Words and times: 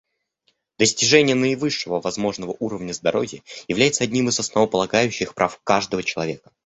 Достижение 0.79 1.35
наивысшего 1.35 2.01
возможного 2.01 2.55
уровня 2.57 2.91
здоровья 2.91 3.43
является 3.67 4.03
одним 4.03 4.29
из 4.29 4.39
основополагающих 4.39 5.35
прав 5.35 5.61
каждого 5.63 6.01
человека. 6.01 6.49